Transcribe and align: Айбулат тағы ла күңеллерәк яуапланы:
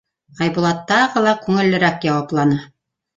Айбулат 0.43 0.79
тағы 0.91 1.21
ла 1.25 1.33
күңеллерәк 1.43 2.07
яуапланы: 2.09 2.59